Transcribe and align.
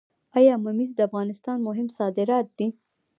آیا 0.37 0.53
ممیز 0.63 0.91
د 0.95 0.99
افغانستان 1.09 1.57
مهم 1.67 1.87
صادرات 1.97 2.47
دي؟ 2.57 2.67